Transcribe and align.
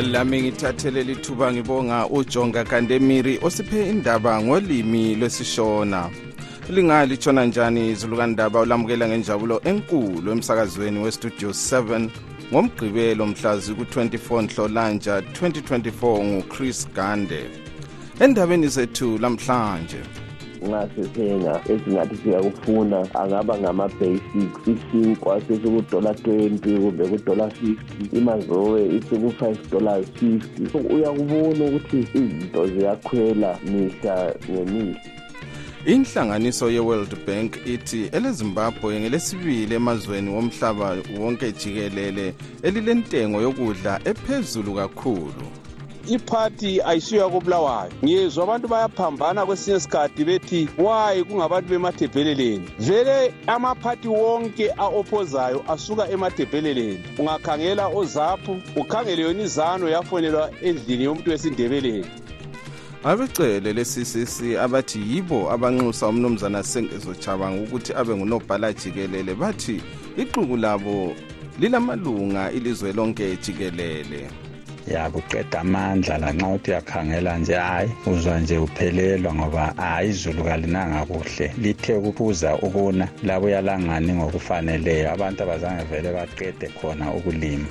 lami 0.00 0.42
ngithathele 0.42 1.02
lithuba 1.02 1.52
ngibonga 1.52 2.06
ujonga 2.06 2.64
kandemiri 2.64 3.38
osiphe 3.42 3.90
indaba 3.90 4.42
ngolimi 4.42 5.14
lwesishona. 5.14 6.10
Lingalithona 6.70 7.44
njani 7.44 7.90
izulukandaba 7.90 8.60
ulamukela 8.60 9.08
ngenjabulo 9.08 9.60
enkulu 9.64 10.32
emsakazweni 10.32 10.98
westudio 10.98 11.50
7 11.50 12.08
ngomgqibelo 12.52 13.26
mhlazi 13.26 13.74
ku-24 13.74 14.42
nhlolanja 14.42 15.20
2024 15.20 16.24
nguchris 16.24 16.88
gande. 16.94 17.50
Endabeni 18.20 18.68
zethu 18.68 19.18
lamhlanje 19.18 20.21
nxa 20.66 20.88
sisenga 20.94 21.60
esingathi 21.72 22.16
siyakufuna 22.16 22.98
angaba 23.14 23.58
ngama-basics 23.58 24.62
isinkwa 24.72 25.40
sesikudola 25.40 26.12
20 26.12 26.80
kumbe 26.80 27.04
kudola 27.08 27.46
50 27.46 28.18
imazowe 28.18 28.80
isiku-5 28.96 29.56
dollars 29.70 30.06
50 30.22 30.94
uyakubona 30.94 31.64
ukuthi 31.64 31.98
izinto 31.98 32.66
ziyakhwela 32.66 33.58
mihla 33.64 34.34
ngemihla. 34.50 35.00
Inhlanganiso 35.86 36.70
ye-world 36.70 37.26
bank 37.26 37.66
ithi 37.66 38.08
elezimbabwe 38.12 39.00
ngelesibili 39.00 39.74
emazweni 39.74 40.30
womhlaba 40.30 40.96
wonke 41.18 41.52
jikelele 41.52 42.34
elilentengo 42.62 43.40
yokudla 43.40 44.00
ephezulu 44.04 44.74
kakhulu. 44.74 45.61
Iphathi 46.08 46.82
ayisiyo 46.82 47.22
yakobulawayo 47.22 47.92
ngiyezwa 48.04 48.44
abantu 48.44 48.68
bayaphambana 48.68 49.46
kwesinye 49.46 49.76
isikhathi 49.76 50.24
bethi 50.24 50.68
wayi 50.78 51.24
kungabantu 51.24 51.68
bemadebheleleni 51.68 52.68
vele 52.78 53.34
amaphathi 53.46 54.08
wonke 54.08 54.70
a-ophozayo 54.78 55.64
asuka 55.68 56.10
emadebheleleni 56.10 57.04
ungakhangela 57.18 57.86
ozaphu 57.88 58.60
ukhangele 58.76 59.22
yona 59.22 59.42
izano 59.42 59.88
yafonelwa 59.88 60.50
endlini 60.62 61.04
yomuntu 61.04 61.30
wesindebeleni. 61.30 62.06
Abecele 63.04 63.72
le-ccc 63.72 64.56
abathi 64.60 64.98
yibo 64.98 65.50
abanxusa 65.50 66.08
umnumzana 66.08 66.62
sengezo 66.62 67.14
chabanga 67.14 67.62
ukuthi 67.62 67.92
abe 67.94 68.16
ngunobhala 68.16 68.72
jikelele. 68.72 69.34
Bathi 69.34 69.82
ixuku 70.16 70.56
labo 70.56 71.14
lilamalunga 71.60 72.52
ilizwe 72.52 72.92
lonke 72.92 73.36
jikelele. 73.36 74.30
Ya 74.86 75.10
kuqeda 75.10 75.60
amandla 75.60 76.18
lanxa 76.18 76.48
uthi 76.48 76.70
uyakhangela 76.70 77.38
nje 77.38 77.54
hayi 77.54 77.90
uzwa 78.06 78.40
nje 78.40 78.58
uphelelwa 78.58 79.34
ngoba 79.34 79.74
hayi 79.76 80.10
izulu 80.10 80.44
kalinanga 80.44 81.04
kuhle. 81.04 81.54
Lithe 81.58 82.00
kuphuza 82.00 82.54
ukuna 82.56 83.08
labuya 83.22 83.60
langani 83.60 84.12
ngokufaneleyo? 84.12 85.12
Abantu 85.12 85.42
abazange 85.42 85.84
vele 85.84 86.12
baqede 86.12 86.68
khona 86.68 87.14
ukulima. 87.14 87.66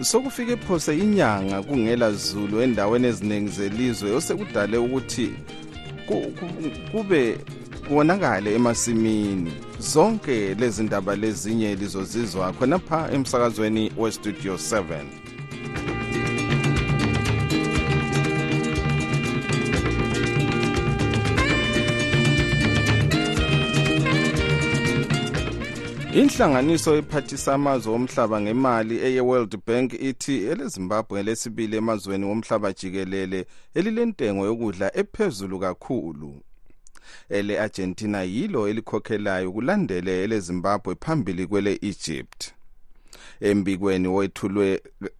Sokufike 0.00 0.56
phose 0.56 0.98
inyanga 0.98 1.62
kungela 1.62 2.12
zulu 2.12 2.62
endaweni 2.62 3.06
eziningi 3.06 3.48
zelizwe 3.50 4.10
osekudale 4.10 4.76
ukuthi 4.76 5.30
kube 6.92 7.38
kubonakale 7.88 8.54
emasimini. 8.54 9.52
Zonke 9.78 10.54
lezi 10.54 10.82
ndaba 10.82 11.16
lezinye 11.16 11.74
lizozizwa 11.74 12.52
khonapha 12.52 13.08
emsakazweni 13.12 13.92
westudio 13.98 14.54
7 14.54 15.25
inhlanganiso 26.20 26.96
ephathisa 26.96 27.54
amazwe 27.54 27.94
omhlaba 27.94 28.40
ngemali 28.40 28.96
eye-world 29.06 29.54
bank 29.66 29.92
ithi 29.92 30.36
elezimbabwe 30.50 31.22
lesibili 31.22 31.76
emazweni 31.76 32.24
womhlaba 32.24 32.72
jikelele 32.72 33.46
elilentengo 33.74 34.46
yokudla 34.46 34.96
ephezulu 34.96 35.58
kakhulu. 35.60 36.30
Ele-argentina 37.28 38.22
yilo 38.22 38.68
elikhokhelayo 38.68 39.52
kulandele 39.52 40.24
elezimbabwe 40.24 40.94
phambili 40.94 41.46
kwele-egypt. 41.46 42.40
Embikweni 43.40 44.08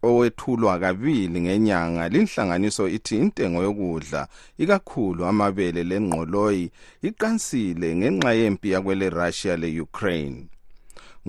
owethulwa 0.03 0.79
kabili 0.79 1.41
ngenyanga 1.41 2.09
linhlanganiso 2.09 2.87
ithi 2.87 3.17
intengo 3.17 3.63
yokudla 3.63 4.27
ikakhulu 4.57 5.25
amabele 5.25 5.83
lengqoloyi 5.83 6.71
iqansile 7.01 7.95
ngenxa 7.95 8.33
yempi 8.33 8.71
yakwele 8.71 9.09
russia 9.09 9.57
le-ukraine. 9.57 10.47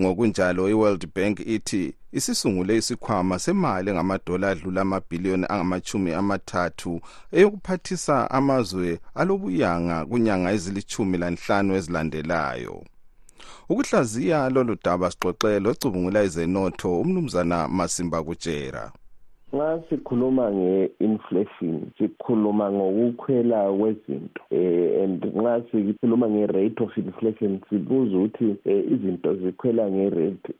Ngokunjalo 0.00 0.70
i-world 0.70 1.08
bank 1.14 1.40
ithi 1.40 1.94
isisungule 2.12 2.76
isikhwama 2.76 3.38
semali 3.38 3.90
engamadola 3.90 4.50
adlula 4.50 4.80
amabhiliyoni 4.80 5.46
angamachumi 5.48 6.12
amathathu 6.12 7.00
eyokuphathisa 7.32 8.30
amazwe 8.30 9.00
alobuyanga 9.14 10.06
kunyanga 10.06 10.52
ezilithumi 10.56 11.16
lanhlanu 11.18 11.70
ezilandelayo. 11.78 12.76
Ukuhlaziya 13.70 14.48
lolu 14.54 14.74
daba 14.84 15.10
sixoxelo 15.10 15.70
ecubungula 15.70 16.20
izenotho 16.28 17.00
umnumzana 17.00 17.58
masimba 17.68 18.18
kutshera. 18.26 18.84
Nxa 19.52 19.80
sikhuluma 19.88 20.50
nge-inflation 20.52 21.80
sikhuluma 21.98 22.72
ngokukhwela 22.72 23.72
kwezinto 23.72 24.42
um 24.50 25.02
and 25.02 25.24
nxa 25.24 25.62
sikhuluma 25.70 26.28
nge-rate 26.28 26.84
of 26.84 26.98
inflation 26.98 27.60
sibuza 27.70 28.18
ukuthi 28.18 28.44
um 28.44 28.94
izinto 28.94 29.34
zikhwela 29.34 29.90
nge-rate 29.90 30.52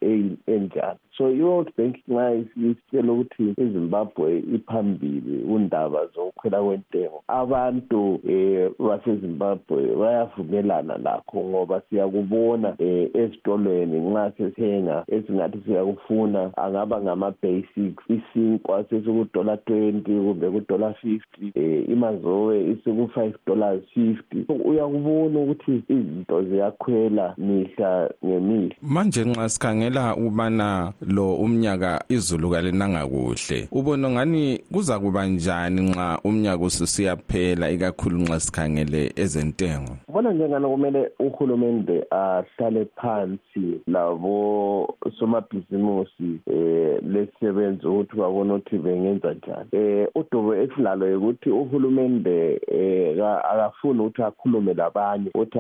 enjani. 0.47 0.98
So 1.16 1.31
i-world 1.31 1.72
bank 1.77 1.97
nxa 2.09 2.34
isitshela 2.34 3.12
ukuthi 3.12 3.54
izimbabwe 3.56 4.38
iphambili 4.54 5.44
undaba 5.44 6.06
zokukhwela 6.06 6.62
kwentengo 6.62 7.22
abantu 7.28 8.15
um 8.15 8.87
basezimbabwe 8.88 9.97
bayavumelana 9.97 10.98
lakho 10.98 11.41
ngoba 11.41 11.82
siyakubona 11.91 12.69
um 12.78 13.09
ezitolweni 13.15 14.00
nxa 14.00 14.32
sesithenga 14.37 15.04
esingathi 15.09 15.59
siyakufuna 15.66 16.50
angaba 16.56 17.00
ngama-basics 17.00 18.04
isinkwa 18.09 18.78
sesikudola 18.84 19.56
twenty 19.56 20.12
kumbe 20.12 20.50
kudola 20.50 20.94
fifty 20.94 21.53
um 21.56 21.93
imazowe 21.93 22.71
isiku-five 22.71 23.34
dollars 23.47 23.83
fifty. 23.94 24.44
Uyakubona 24.65 25.39
ukuthi 25.41 25.83
izinto 25.89 26.43
ziyakhwela 26.43 27.34
mihla 27.39 28.11
ngemihla. 28.25 28.77
Manje 28.83 29.25
nxa 29.25 29.49
sikhangela 29.49 30.16
ukubana 30.16 30.93
lo 31.00 31.34
umnyaka 31.34 32.05
izulu 32.09 32.50
kalinanga 32.50 33.06
kuhle 33.06 33.69
ubona 33.72 34.11
ngani 34.11 34.61
kuza 34.72 34.99
kuba 34.99 35.27
njani 35.27 35.81
nxa 35.81 36.19
umnyaka 36.25 36.65
ususiyaphela 36.65 37.71
ikakhulu 37.71 38.19
nxa 38.19 38.41
sikhangele 38.41 39.12
ezentengo? 39.16 39.97
Bona 40.12 40.33
njengani 40.33 40.66
kumele 40.66 41.10
uhulumende 41.19 42.05
ahlale 42.10 42.87
phansi 42.97 43.81
labo 43.87 44.95
somabhizimusi 45.19 46.41
um 46.47 47.12
lesisebenzi 47.12 47.87
ukuthi 47.87 48.16
babone 48.16 48.53
ukuthi 48.53 48.68
bengenza 48.77 49.34
njani. 49.34 49.69
Um 49.73 50.06
udubo 50.15 50.55
esilalo 50.55 51.19
ukuthi 51.19 51.51
uhulumende 51.51 52.60
um 52.72 53.22
akafuni 53.22 54.01
ukuthi 54.01 54.22
akhulume 54.22 54.75
labanye 54.75 55.31
ukuthi 55.34 55.59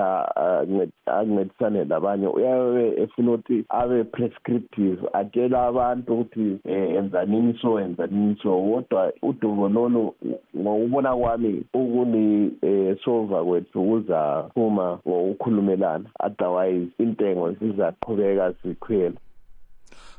ancedisane 1.06 1.84
labanye 1.84 2.26
uyabe 2.26 3.02
efuna 3.02 3.32
ukuthi 3.32 3.64
abe 3.68 4.04
prescriptive 4.04 4.98
atshela 5.12 5.66
abantu 5.66 6.12
ukuthi 6.14 6.58
um 6.64 6.96
enzanini 6.96 7.58
so 7.62 7.80
enzanini 7.80 8.36
so. 8.42 8.58
Kodwa 8.58 9.12
udubo 9.22 9.68
lolu 9.68 10.14
ngokubona 10.56 11.16
kwami 11.16 11.62
ukuni-um 11.74 12.96
sova 13.04 13.44
kwethu 13.44 13.82
kuzaphuma 13.84 14.98
ngokukhulumelana. 15.08 16.04
Otherwise 16.20 16.88
intengo 16.98 17.52
zizaqhubeka 17.52 18.54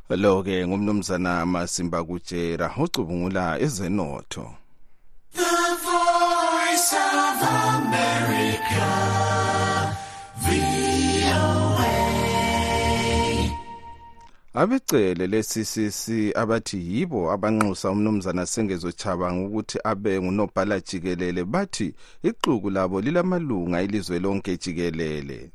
zikhwela 0.09 0.29
lo-ke 0.29 0.67
ngumnumzana 0.67 1.45
masimba 1.45 2.03
kutshera 2.03 2.73
ocubungula 2.77 3.59
ezenotho 3.59 4.55
The 5.33 5.77
voice 5.85 6.93
of 6.93 7.41
America, 7.69 8.87
VOA. 10.43 11.93
abecele 14.53 15.27
le-ccc 15.27 16.33
abathi 16.35 16.77
yibo 16.77 17.31
abanxusa 17.31 17.91
umnumzana 17.91 18.45
sengezo 18.45 18.91
chabanga 18.91 19.47
ukuthi 19.47 19.79
abe 19.83 20.21
ngunobhala 20.21 20.79
jikelele 20.79 21.43
bathi 21.45 21.93
ixuku 22.23 22.69
labo 22.69 23.01
lilamalunga 23.01 23.81
ilizwe 23.81 24.19
lonke 24.19 24.57
jikelele 24.57 25.51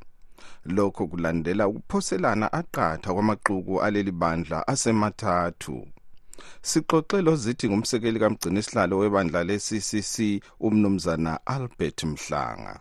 lokho 0.66 1.06
kulandela 1.06 1.68
ukuphoselana 1.68 2.52
aqatha 2.52 3.14
kwamaxuku 3.14 3.82
aleli 3.82 4.12
bandla 4.12 4.68
asemathathu. 4.68 5.86
Sixoxe 6.62 7.22
lozithi 7.22 7.68
ngumsekeli 7.68 8.18
kamgcinisihlalo 8.18 8.98
webandla 8.98 9.44
le-ccc 9.44 10.14
umnumzana 10.60 11.32
albert 11.46 12.04
mhlanga. 12.04 12.80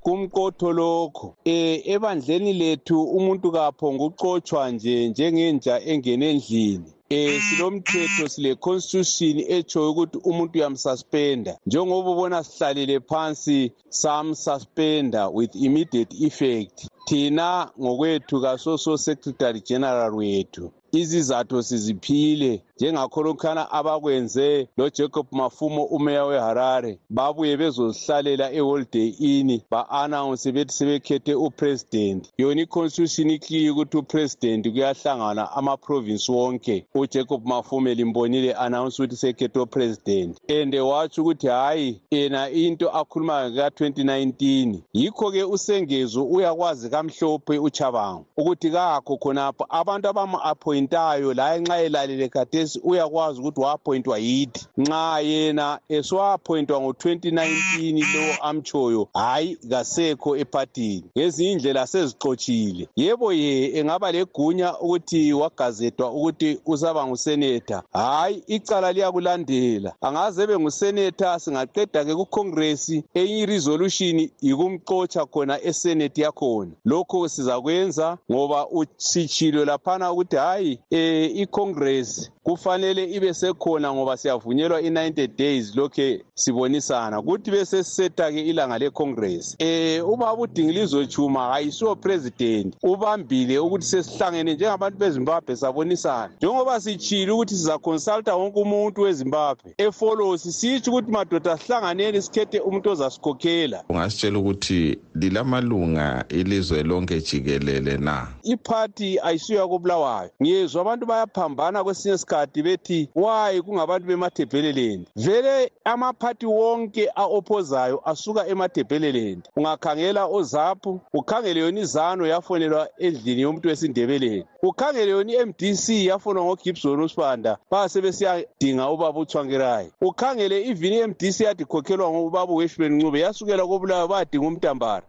Kumqotho 0.00 0.72
lokho 0.72 1.36
eh 1.44 1.82
ebandleni 1.94 2.52
lethu 2.52 2.96
umuntu 3.16 3.52
kaphonga 3.52 4.04
uqotshwa 4.04 4.70
nje 4.70 5.08
njengenja 5.08 5.74
engene 5.80 6.30
endlini. 6.30 6.95
Eh 7.08 7.40
silomthetho 7.40 8.28
sile 8.28 8.54
constitution 8.54 9.44
echo 9.48 9.90
ukuthi 9.90 10.18
umuntu 10.24 10.58
uyamsuspenda. 10.58 11.58
Njengoba 11.66 12.10
ubona 12.10 12.44
sihlalele 12.44 13.00
phansi 13.00 13.72
samsuspenda 13.88 15.28
with 15.28 15.54
immediate 15.54 16.12
effect 16.26 16.76
thina 17.06 17.70
ngokwethu 17.80 18.40
kasoso 18.42 18.96
secretary 18.98 19.60
general 19.60 20.14
wethu 20.14 20.72
izizathu 20.92 21.62
siziphile. 21.62 22.62
Njengakholokhana 22.76 23.70
abakwenze 23.70 24.68
lojacob 24.76 25.26
mafumo 25.32 25.84
umeya 25.84 26.24
weharare 26.24 26.98
babuye 27.10 27.56
bezozihlalela 27.56 28.52
eholiday 28.52 29.08
inn 29.18 29.60
ba-anawunse 29.70 30.52
bethi 30.52 30.72
sebekhethe 30.74 31.34
upresident. 31.34 32.22
Yona 32.38 32.62
iconstitution 32.62 33.30
ikliye 33.30 33.70
ukuthi 33.70 33.96
upresident 33.96 34.68
kuyahlangana 34.72 35.52
amaprovinsi 35.52 36.32
wonke. 36.32 36.86
Ujacob 37.00 37.46
mafume 37.46 37.94
limbonile 37.94 38.52
anawunse 38.52 39.02
ukuthi 39.02 39.16
sekhethe 39.16 39.60
upresident 39.60 40.38
and 40.48 40.74
watsho 40.74 41.22
ukuthi 41.22 41.46
hhayi 41.46 42.00
yena 42.10 42.50
into 42.50 42.90
akhulumayo 42.90 43.50
ka-2019 43.50 44.78
yikho-ke 44.92 45.44
usengezo 45.44 46.24
uyakwazi 46.24 46.90
kamhlophe 46.90 47.58
uchabango 47.58 48.24
ukuthi 48.36 48.70
kakho 48.70 49.16
khonapho. 49.16 49.66
Abantu 49.68 50.08
abamu-appointayo 50.08 51.34
laye 51.34 51.60
nxa 51.60 51.82
elalele 51.82 52.28
khathesi 52.28 52.80
uyakwazi 52.84 53.40
ukuthi 53.40 53.60
wa-appointwa 53.60 54.18
yithi 54.18 54.66
nxa 54.78 55.20
yena 55.20 55.78
esiwa-appointwa 55.88 56.80
ngo-2019 56.80 58.04
lowo 58.14 58.34
amtshoyo 58.42 59.08
hhayi 59.14 59.56
kasekho 59.70 60.36
ephathini 60.36 61.04
ngezinye 61.18 61.52
indlela 61.52 61.86
sezixotshile. 61.86 62.88
Yebo 62.96 63.32
ye 63.32 63.78
engaba 63.78 64.12
legunya 64.12 64.78
ukuthi 64.78 65.32
wagazetwa 65.32 66.12
ukuthi 66.12 66.60
usaba 66.86 67.06
nguseneta 67.06 67.82
hhayi 67.92 68.42
icala 68.46 68.92
liyakulandela. 68.92 69.92
Angaze 70.00 70.42
ebe 70.42 70.58
nguseneta 70.58 71.38
singaqeda-ke 71.38 72.14
kucongress 72.14 72.90
enye 73.14 73.38
iresolution 73.38 74.30
yikumxotsha 74.42 75.26
khona 75.26 75.60
esenate 75.62 76.22
yakhona. 76.22 76.70
Lokho 76.84 77.28
sizakwenza 77.28 78.18
ngoba 78.30 78.68
usitshilo 78.68 79.64
laphana 79.64 80.12
ukuthi 80.12 80.36
hhayi 80.36 80.78
um 80.92 81.40
icongress 81.42 82.30
kufanele 82.42 83.04
ibe 83.04 83.34
sekhona 83.34 83.94
ngoba 83.94 84.16
siyavunyelwa 84.16 84.80
i-90 84.80 85.26
days 85.36 85.76
lokhe 85.76 86.24
sibonisana. 86.34 87.22
Kuthi 87.22 87.50
bese 87.50 87.84
siseta-ke 87.84 88.40
ilanga 88.40 88.78
lecongress. 88.78 89.56
Um 89.60 90.12
ubaba 90.12 90.42
udingilizo 90.42 91.06
chuma 91.06 91.54
ayisiwo 91.54 91.96
president 91.96 92.74
ubambile 92.82 93.58
ukuthi 93.58 93.86
sesihlangene 93.86 94.54
njengabantu 94.54 94.98
bezimbabwe 94.98 95.56
sabonisana. 95.56 96.30
Njengoba 96.36 96.75
sitshile 96.80 97.32
ukuthi 97.32 97.54
sizaconsulta 97.54 98.36
wonke 98.36 98.60
umuntu 98.60 99.02
wezimbabwe 99.02 99.74
efolosi 99.78 100.52
sitsho 100.52 100.90
ukuthi 100.90 101.10
madoda 101.10 101.58
sihlanganeni 101.58 102.22
sikhethe 102.22 102.60
umuntu 102.60 102.90
ozasikhokhela 102.90 103.84
ungasitshela 103.88 104.38
ukuthi 104.38 104.98
lilamalunga 105.14 106.24
ilizwe 106.28 106.82
lonke 106.82 107.20
jikelele 107.20 107.96
na? 107.98 108.28
Iphathi 108.42 109.18
ayisiyo 109.20 109.60
yakobulawayo 109.60 110.30
ngiyezwa 110.42 110.80
abantu 110.80 111.06
bayaphambana 111.06 111.84
kwesinye 111.84 112.14
isikhathi 112.14 112.62
bethi 112.62 113.08
wayi 113.14 113.62
kungabantu 113.62 114.06
bemathebheleleni? 114.06 115.06
Vele 115.16 115.70
amaphathi 115.84 116.46
wonke 116.46 117.08
a-oppozayo 117.16 118.00
asuka 118.04 118.46
emathebheleleni. 118.46 119.42
Ungakhangela 119.56 120.26
ozaphu 120.26 121.00
ukhangele 121.14 121.60
yona 121.60 121.80
izano 121.80 122.26
yafonelwa 122.26 122.88
endlini 122.98 123.42
yomuntu 123.42 123.68
wesindebeleni. 123.68 124.44
Ukhangele 124.62 125.10
yona 125.10 125.32
i-mdc 125.32 125.88
yafonwa 125.88 126.42
ngogibson 126.66 127.00
usibanda 127.00 127.58
basebesiyadinga 127.70 128.90
ubaba 128.90 129.20
uthwangirayi. 129.20 129.90
Ukhangele 130.00 130.66
even 130.68 130.92
i-mdc 130.92 131.40
yadi 131.40 131.64
khokhelwa 131.64 132.10
ngubaba 132.10 132.52
uweshman 132.52 132.92
ncube 132.92 133.20
yasukela 133.20 133.66
kobulawayo 133.66 134.08
bayadinga 134.08 134.46
umntambara. 134.46 135.06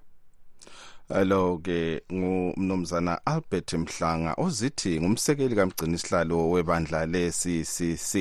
Lo 1.25 1.57
ke 1.57 2.01
ngumnumzana 2.13 3.25
Albert 3.25 3.74
Mhlanga 3.74 4.36
ozithi 4.38 5.00
ngumsekeli 5.01 5.56
kamgcinisihlalo 5.56 6.50
webandla 6.50 7.06
le-CCC 7.06 8.13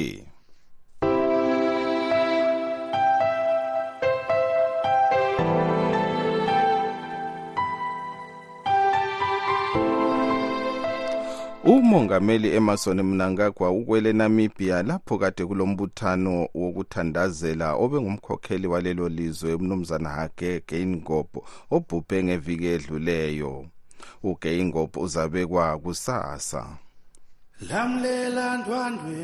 umongameli 11.66 12.48
emerson 12.54 13.02
mnangagwa 13.02 13.70
ukwele 13.70 14.12
namibia 14.12 14.82
lapho 14.82 15.18
kade 15.18 15.46
kulombuthano 15.46 16.48
wokuthandazela 16.54 17.74
obengumkhokheli 17.74 18.66
walelo 18.66 19.08
lizwe 19.08 19.54
umnumzana 19.54 20.08
hage 20.08 20.62
geingob 20.68 21.26
obhubhe 21.70 22.24
ngeviki 22.24 22.66
edluleyo. 22.66 23.66
Ugeingob 24.22 24.96
uzabekwa 24.96 25.78
kusasa. 25.78 26.66
Lamlela 27.70 28.56
ndwandwe 28.58 29.16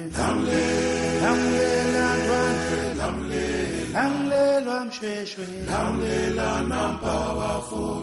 lamlela 1.22 2.06
ndwandwe 2.18 2.82
mshweshwe 4.92 5.46
lamlela 5.68 6.62
nampa 6.62 7.14
wafo 7.38 8.02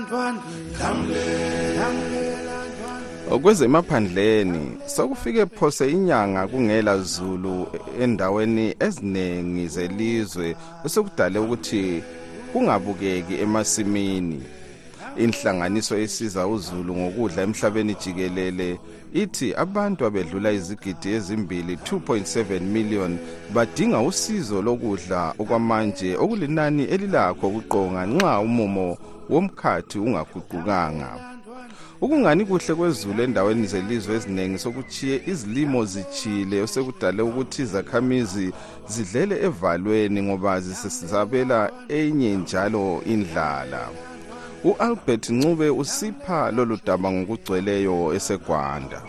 ndwandwe 0.00 1.22
kwezemaphandleni 3.42 4.62
sokufike 4.86 5.46
phose 5.46 5.90
inyanga 5.90 6.48
kungela 6.48 6.98
zulu 6.98 7.66
endaweni 8.00 8.74
eziningi 8.86 9.68
zelizwe 9.68 10.56
esekudale 10.84 11.38
ukuthi 11.38 12.02
kungabukeki 12.52 13.34
emasimini. 13.44 14.42
Inhlanganiso 15.16 15.98
esiza 15.98 16.46
uzulu 16.46 16.96
ngokudla 16.96 17.42
emhlabeni 17.42 17.94
jikelele 17.94 18.78
ithi 19.12 19.54
abantu 19.54 20.06
abedlula 20.06 20.52
izigidi 20.52 21.08
ezimbili 21.16 21.74
2.7 21.74 22.60
million 22.60 23.18
badinga 23.54 24.00
usizo 24.00 24.62
lokudla 24.62 25.34
okwamanje 25.38 26.16
okulinani 26.22 26.84
elilakho 26.94 27.46
ukuqonga 27.48 28.02
nxa 28.06 28.40
umumo 28.46 28.88
womkhathi 29.32 29.98
ungaguqukanga. 29.98 31.10
Ukungani 32.02 32.44
kuhle 32.44 32.74
kwezulu 32.74 33.22
endaweni 33.22 33.66
zelizwe 33.66 34.14
eziningi 34.16 34.58
sokuchiye 34.58 35.22
izilimo 35.26 35.84
zichile 35.84 36.62
osekudale 36.62 37.22
ukuthi 37.22 37.62
izakhamizi 37.62 38.52
zidlele 38.92 39.36
evalweni 39.46 40.22
ngoba 40.22 40.60
zisesabela 40.60 41.70
enye 41.88 42.36
njalo 42.36 43.02
indlala. 43.12 44.09
U-albert 44.64 45.30
ncube 45.30 45.70
usipha 45.70 46.50
lolu 46.50 46.78
daba 46.86 47.12
ngokugcweleyo 47.12 48.14
esegwanda. 48.14 49.02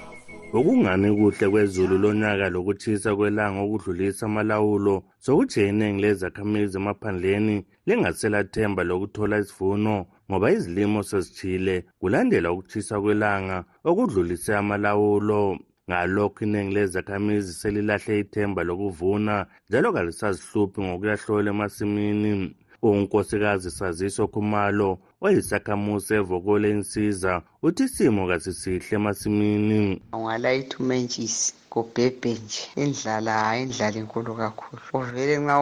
Ukungani 0.53 1.15
kuhle 1.17 1.49
kwezulu 1.49 1.97
lonyaka 1.97 2.49
lokuthisa 2.49 3.15
kwelanga 3.15 3.59
okudlulisa 3.61 4.25
amalawulo 4.25 5.03
sokuthi 5.19 5.67
iningi 5.67 6.01
lezakhamizi 6.01 6.77
emaphandleni 6.77 7.65
lingaselathemba 7.85 8.83
lokuthola 8.83 9.39
isivuno 9.39 10.05
ngoba 10.29 10.51
izilimo 10.51 11.03
sezitshile 11.03 11.75
kulandela 11.99 12.51
ukuthisa 12.51 13.01
kwelanga 13.01 13.57
okudlulise 13.89 14.55
amalawulo. 14.55 15.59
Ngalokho 15.89 16.45
iningi 16.45 16.73
lezakhamizi 16.75 17.53
selilahle 17.53 18.19
ithemba 18.19 18.63
lokuvuna 18.63 19.45
njalo 19.69 19.93
kalisazihluphi 19.93 20.81
ngokuyahlola 20.81 21.49
emasimini. 21.49 22.55
Unkosikazi 22.83 23.71
saziso 23.71 24.27
khumalo 24.27 24.99
oyisakhamuzi 25.25 26.13
evokole 26.19 26.67
insiza 26.75 27.33
uthi 27.65 27.83
isimo 27.87 28.21
kasisihle 28.29 28.95
emasimini. 28.97 30.01
Ungalayitha 30.17 30.75
umentshisi 30.81 31.53
kubhebhe 31.71 32.31
nje. 32.41 32.63
Indlala 32.83 33.31
hayi 33.43 33.63
indlala 33.63 33.97
inkulu 34.01 34.31
kakhulu. 34.41 34.81
Uvele 34.93 35.35
nxa 35.43 35.55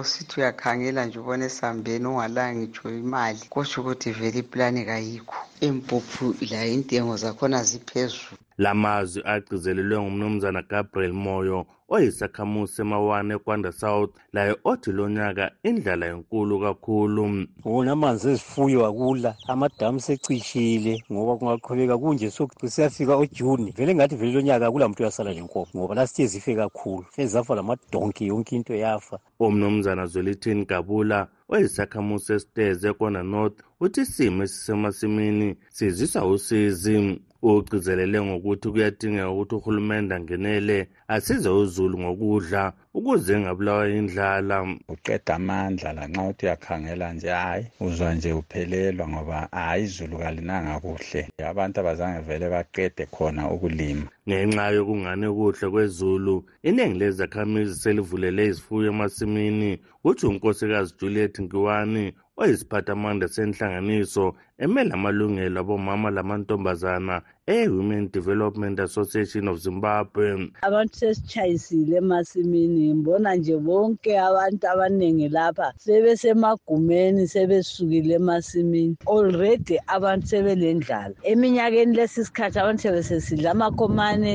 usithi 0.00 0.34
uyakhangela 0.40 1.06
nje 1.06 1.18
ubona 1.18 1.44
esambeni 1.50 2.06
ungalanga 2.06 2.56
ngitsho 2.58 2.86
imali 3.02 3.42
kutsho 3.52 3.80
ukuthi 3.80 4.10
vele 4.18 4.38
iplani 4.44 4.84
kayikho. 4.88 5.38
Impuphu 5.66 6.24
layo 6.50 6.72
intengo 6.72 7.16
zakhona 7.22 7.62
ziphezulu. 7.68 8.36
Lamazwi 8.58 9.22
agcizelelwe 9.24 10.00
ngumnumzana 10.00 10.62
gabriel 10.70 11.12
moyo 11.12 11.66
oyisakhamuzi 11.94 12.72
semawane 12.72 13.34
ekwanda 13.34 13.72
south 13.72 14.10
laye 14.32 14.56
othi 14.64 14.90
lonyaka 14.92 15.50
indlala 15.62 16.06
enkulu 16.06 16.60
kakhulu. 16.60 17.46
Wona 17.64 17.92
amanzi 17.92 18.28
ezifuyo 18.30 18.86
akula 18.86 19.34
amadamu 19.48 20.00
secishile 20.00 21.04
ngoba 21.12 21.36
kungaqhubeka 21.36 21.98
kunje 21.98 22.30
siyafika 22.66 23.16
ujuni 23.16 23.70
vele 23.76 23.94
ngathi 23.94 24.16
vele 24.16 24.32
lonyaka 24.32 24.66
akula 24.66 24.88
muntu 24.88 25.02
uyasala 25.02 25.32
lenkomo 25.32 25.68
ngoba 25.76 25.94
lasithe 25.94 26.26
zife 26.26 26.54
kakhulu 26.56 27.04
fezafa 27.10 27.54
lamadonki 27.54 28.26
yonke 28.26 28.56
into 28.56 28.74
yafa. 28.74 29.18
Umnumzana 29.40 30.06
zwelithini 30.06 30.64
gabula 30.64 31.28
oyisakhamuzi 31.52 32.24
sesiteze 32.26 32.88
ekona 32.92 33.22
north 33.32 33.58
uthi 33.80 34.00
isimo 34.00 34.42
esisemasimini 34.42 35.48
sizisa 35.76 36.20
usizi. 36.26 37.20
Ugcizelele 37.44 38.18
ngokuthi 38.22 38.68
kuyadingeka 38.72 39.30
ukuthi 39.30 39.54
uhulumende 39.54 40.14
angenele 40.14 40.78
asize 41.14 41.48
uzulu 41.50 41.98
ngokudla 41.98 42.72
ukuze 42.94 43.32
engabulawa 43.34 43.88
indlala 43.88 44.56
uqeda 44.92 45.34
amandla 45.34 45.92
lanxa 45.92 46.22
uthi 46.30 46.46
uyakhangela 46.46 47.12
nje 47.12 47.28
hayi 47.28 47.64
uzwa 47.80 48.14
nje 48.14 48.32
uphelelwa 48.32 49.08
ngoba 49.08 49.48
hayi 49.52 49.84
izulu 49.84 50.18
kalinanga 50.18 50.80
kuhle. 50.80 51.22
Abantu 51.50 51.76
abazange 51.80 52.20
vele 52.26 52.46
baqede 52.54 53.06
khona 53.14 53.50
ukulima. 53.54 54.06
Ngenxa 54.28 54.70
yokungani 54.76 55.26
kuhle 55.36 55.70
kwezulu. 55.70 56.44
Iningi 56.62 56.98
lezakhamizi 56.98 57.74
selivulele 57.74 58.46
izifuyo 58.46 58.88
emasimini. 58.92 59.80
Kuthi 60.02 60.26
unkosikazi 60.26 60.94
juliet 60.98 61.38
nkiwani 61.38 62.12
oyisiphathamandla 62.36 63.28
senhlanganiso 63.28 64.34
emele 64.58 64.92
amalungelo 64.92 65.60
abomama 65.60 66.10
lamantombazana 66.10 67.22
e-women 67.46 68.08
development 68.12 68.78
association 68.80 69.48
of 69.48 69.58
zimbabwe. 69.58 70.50
Abantu 70.62 70.94
sesitshayisile 70.96 71.96
emasimini 71.96 72.94
ngibona 72.94 73.34
nje 73.34 73.56
bonke 73.56 74.18
abantu 74.18 74.64
abaningi 74.68 75.28
lapha 75.28 75.72
sebesemagumeni 75.76 77.26
sebesukile 77.28 78.14
emasimini. 78.14 78.96
Already 79.06 79.78
abantu 79.86 80.26
sebelendlala. 80.26 81.14
Eminyakeni 81.22 81.96
lesi 81.96 82.24
sikhathi 82.24 82.58
abantu 82.58 82.82
sebesesidla 82.82 83.50
amakhomane 83.50 84.34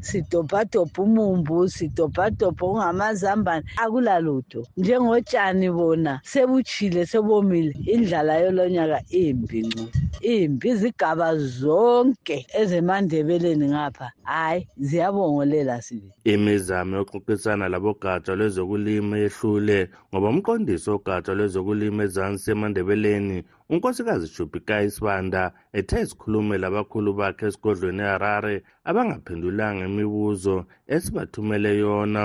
sidobhadobha 0.00 1.02
umumbu 1.02 1.68
sidobhadobha 1.68 2.66
okungamazambane. 2.66 3.64
Akulalutho. 3.82 4.66
Njengotshani 4.76 5.70
bona 5.70 6.20
sebutshile 6.24 7.06
sebomile. 7.06 7.72
Indlala 7.86 8.34
yolonyaka 8.44 9.00
imbi. 9.08 9.51
Ncu? 9.60 9.88
Imbi 10.20 10.68
izigaba 10.68 11.36
zonke 11.36 12.46
ezemandebeleni 12.60 13.68
ngapha. 13.68 14.12
Hayi 14.22 14.68
ziyabongolela 14.76 15.82
sibe. 15.82 16.08
Imizamo 16.24 16.96
yokuxoxisana 16.96 17.68
labogatsha 17.68 18.34
lwezokulima 18.34 19.18
yehlule 19.18 19.90
ngoba 20.10 20.28
umqondisi 20.28 20.90
wogatsha 20.90 21.34
lwezokulima 21.34 22.04
ezansi 22.04 22.50
emandebeleni 22.50 23.44
unkosikazi 23.70 24.26
jubhika 24.36 24.82
isibanda 24.82 25.52
ethe 25.72 26.00
isikhulume 26.02 26.58
labakhulu 26.58 27.14
bakhe 27.14 27.46
esigodlweni 27.46 28.02
eharare 28.02 28.62
abangaphendulanga 28.84 29.84
imibuzo 29.84 30.56
esibathumele 30.94 31.78
yona. 31.78 32.22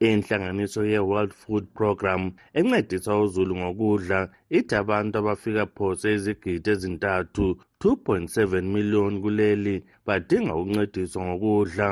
Inhlanganiso 0.00 0.80
ye-world 0.92 1.32
food 1.40 1.64
program 1.78 2.22
encedisa 2.58 3.12
uzulu 3.24 3.54
ngokudla 3.60 4.18
ithi 4.58 4.74
abantu 4.82 5.14
abafika 5.18 5.64
phose 5.76 6.06
izigidi 6.16 6.70
ezintathu 6.74 7.46
2.7 7.80 8.62
miliyoni 8.74 9.20
kuleli 9.24 9.74
badinga 10.06 10.54
ukuncediswa 10.60 11.20
ngokudla. 11.26 11.88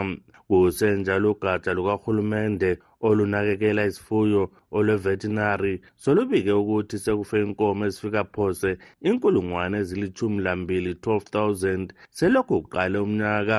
Kusenjalo 0.49 1.31
ugatsha 1.33 1.73
lukahulumende 1.75 2.71
olunakekela 3.07 3.83
izifuyo 3.89 4.43
olwevetinary 4.77 5.75
solubike 6.03 6.53
ukuthi 6.53 6.97
sekufe 6.99 7.37
inkomo 7.45 7.83
ezifika 7.87 8.23
phose 8.35 8.71
inkulungwane 9.09 9.77
ezilithumi 9.83 10.43
lambili 10.47 10.93
12,000 10.93 11.89
selokhu 12.19 12.63
kuqale 12.63 12.99
umnyaka. 12.99 13.59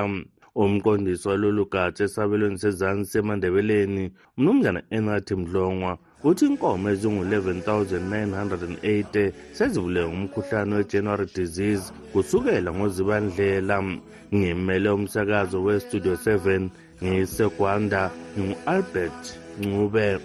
Umqondisi 0.56 1.28
walolu 1.28 1.66
gatsha 1.74 2.04
esabelweni 2.04 2.58
sezansi 2.64 3.12
semandebeleni 3.12 4.06
umnumzana 4.38 4.82
enrathi 4.96 5.34
mdlongwa 5.36 5.92
uthi 6.28 6.46
inkomo 6.46 6.88
ezingu-11,980 6.94 9.32
sezivule 9.58 10.02
ngumkhuhlane 10.08 10.74
we-january 10.76 11.26
disease 11.36 11.86
kusukela 12.12 12.70
ngozibandlela. 12.74 13.78
Ngimele 14.36 14.90
umsakazo 14.90 15.64
westudio 15.64 16.14
7 16.14 16.70
ngisegwanda 17.04 18.12
ngingu-albert 18.38 19.24
ncube. 19.62 20.20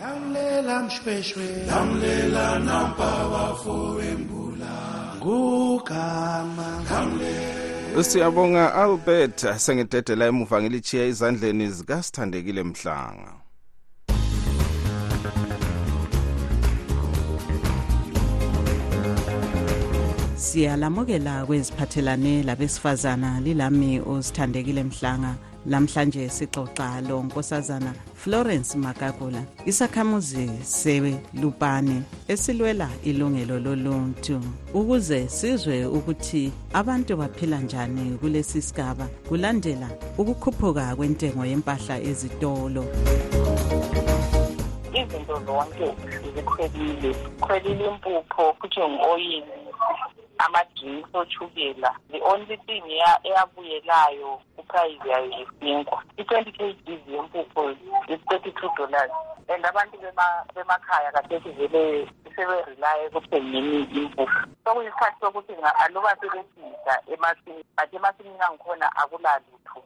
Lamlela 0.00 0.82
mshweshwe. 0.82 1.46
Lamlela 1.70 2.58
nampa 2.58 3.10
bafowembula 3.32 4.74
ngugama. 5.16 6.68
Siyabonga 8.04 8.74
albert 8.74 9.38
sengidedela 9.56 10.26
emuva 10.26 10.62
ngilichiya 10.62 11.04
ezandleni 11.04 11.70
zikasithandekile 11.70 12.62
mhlanga. 12.62 13.32
Siyalamukela 20.36 21.46
kweziphathelane 21.46 22.42
labesifazana 22.42 23.40
lilami 23.40 24.00
ozithandekile 24.00 24.84
mhlanga. 24.84 25.34
Lamhlanje 25.68 26.28
sixoxa 26.28 27.00
lo 27.08 27.22
nkosazana 27.22 27.92
florence 28.14 28.78
makakula 28.78 29.42
isakhamuzi 29.66 30.50
selupane 30.62 32.02
esilwela 32.28 32.88
ilungelo 33.04 33.58
loluntu. 33.58 34.40
Ukuze 34.74 35.28
sizwe 35.28 35.86
ukuthi 35.86 36.52
abantu 36.72 37.16
baphila 37.16 37.60
njani 37.60 38.18
kulesi 38.18 38.62
sigaba 38.62 39.06
kulandela 39.28 39.88
ukukhuphuka 40.18 40.96
kwentengo 40.96 41.46
yempahla 41.46 42.00
ezitolo. 42.00 42.84
Izinto 44.92 45.40
zonke 45.46 45.94
zikhwelile 46.34 47.14
khwelile 47.40 47.84
impupho 47.84 48.54
futhi 48.60 48.80
ngu-oyili 48.80 49.66
ama-drinks 50.38 51.14
ochukela 51.14 51.90
the 52.10 52.20
only 52.20 52.56
thing 52.66 52.82
eyabuyelayo 53.24 54.40
kuprice 54.66 55.08
yayo 55.08 55.26
yisinkwa 55.26 56.02
i-twenty 56.16 56.52
kgs 56.52 57.08
yempupho 57.08 57.70
is-thirty-two 58.08 58.70
dollars. 58.76 59.10
And 59.48 59.64
abantu 59.64 59.98
bemakhaya 60.54 61.12
kathesi 61.12 61.50
vele 61.50 62.08
seberelaye 62.36 63.04
ekuthengeni 63.06 63.82
impuphu 63.82 64.48
sokuyisikhathi 64.64 65.20
sokuthi 65.20 65.52
aluba 65.84 66.16
sebesidla 66.20 67.02
emasimini 67.06 67.64
but 67.76 67.94
emasimini 67.94 68.40
angikhona 68.40 68.96
akulalutho 68.96 69.82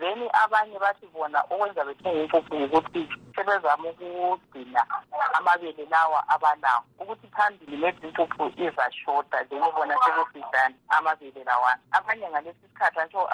then 0.00 0.28
abanye 0.44 0.78
bathi 0.78 1.06
bona 1.12 1.40
okwenza 1.50 1.84
bethenge 1.84 2.22
impuphu 2.22 2.64
ukuthi 2.64 3.08
sebezama 3.34 3.88
ukugcina 3.88 4.82
amabele 5.34 5.86
lawa 5.90 6.28
abalawo 6.28 6.84
ukuthi 7.00 7.26
phambili 7.26 7.76
maybe 7.76 8.08
impuphu 8.08 8.52
izashoda 8.56 9.44
then 9.44 9.62
bona 9.74 9.94
sebefidane 10.04 10.74
amabele 10.88 11.44
lawana 11.44 11.80
abanye 11.92 12.28
ngalesi 12.28 12.58
sikhathi 12.62 13.00
antsho 13.00 13.28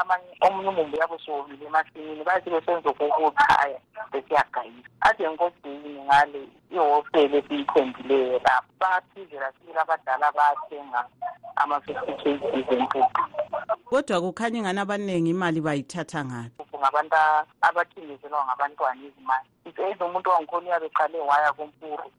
omunye 0.46 0.68
umumbu 0.68 0.96
yabo 0.96 1.18
siwomile 1.18 1.66
emasimini 1.66 2.24
bathi 2.24 2.50
besenza 2.50 2.88
okokuchaya 2.90 3.78
besiyagayisa. 4.12 4.88
Ade 5.00 5.28
nkosini 5.28 6.02
ngale 6.04 6.48
ihostele 6.70 7.38
esiyithembileyo 7.38 8.38
lapho 8.38 8.72
bayaphizela 8.80 9.52
sibili 9.52 9.78
abadala 9.78 10.32
bayathenga 10.32 11.00
ama-fifty 11.56 12.12
kgs 12.12 12.72
empuphu 12.72 13.00
kodwa 13.94 14.20
kukhanya 14.20 14.58
ingani 14.58 14.80
abaningi 14.80 15.30
imali 15.30 15.60
bayithatha 15.60 16.24
ngaphi 16.24 16.78
ngabantu 16.78 17.16
abathengezelwa 17.62 18.44
ngabantwana 18.46 19.02
izimali 19.06 19.48
ise 19.70 20.04
umuntu 20.04 20.30
wangikhona 20.30 20.66
uyabe 20.66 20.86
eqale 20.86 21.18
waya 21.20 21.52
kumpuru 21.52 22.10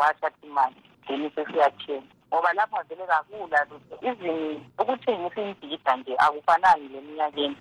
wathatha 0.00 0.40
imali 0.42 0.76
then 1.06 1.30
sesiyathenga 1.34 2.08
ngoba 2.34 2.52
lapha 2.52 2.82
vele 2.82 3.06
kakula 3.06 3.66
lutho 3.70 3.94
izini 4.02 4.66
ukuthengisa 4.78 5.40
imbhida 5.42 5.96
nje 5.96 6.14
akufanani 6.18 6.88
leminyakeni 6.88 7.56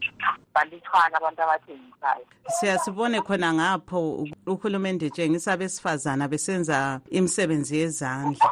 balutshwana 0.54 1.18
abantu 1.18 1.42
abathengisayo. 1.44 2.26
Siyasibone 2.48 3.22
khona 3.22 3.54
ngapho 3.54 4.28
uhulumende 4.48 5.10
tshengisa 5.10 5.54
abesifazana 5.54 6.28
besenza 6.28 7.00
imisebenzi 7.10 7.78
yezandla. 7.78 8.50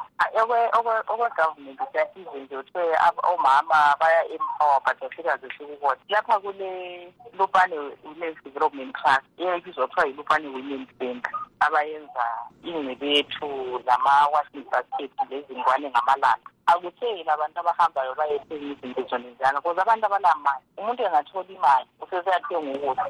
Okwe-government 1.10 1.80
siyasize 1.92 2.40
nje 2.40 2.58
kuthiwe 2.58 2.98
omama 3.34 3.96
baya-empower 4.00 4.82
but 4.86 5.04
afika 5.04 5.38
zehlukukodwa 5.38 5.98
lapha 6.10 6.40
kule 6.40 7.13
lupane 7.38 7.75
women's 8.04 8.44
development 8.44 8.96
class 8.96 9.22
eyayibizwa 9.38 9.88
kuthiwa 9.88 10.08
yilupane 10.08 10.48
women's 10.48 10.90
center 11.00 11.32
abayenza 11.60 12.25
ingcebethu 12.63 13.80
lama-washing 13.86 14.66
basket 14.72 15.12
lezingwane 15.30 15.90
ngamalanga 16.12 16.50
akutheli 16.65 17.30
abantu 17.30 17.60
abahambayo 17.60 18.15
bayethenga 18.15 18.65
izinto 18.74 19.01
zonezana 19.10 19.62
because 19.62 19.82
abantu 19.82 20.06
abanamali 20.06 20.63
umuntu 20.77 21.03
engathola 21.03 21.50
imali 21.50 21.88
useseyathenga 22.01 22.72
ukudla 22.77 23.06